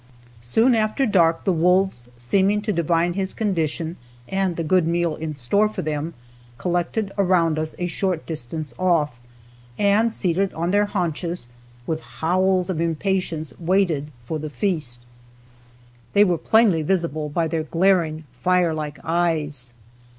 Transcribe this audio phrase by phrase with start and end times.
[0.41, 5.35] Soon after dark the wolves seeming to divine his condition and the good meal in
[5.35, 6.15] store for them,
[6.57, 9.19] collected around us a short distance off,
[9.77, 11.47] and seated on their haunches,
[11.85, 14.97] with howls of impatience waited for the feast.
[16.13, 19.71] They were plainly visible by their glaring, fire like eyes.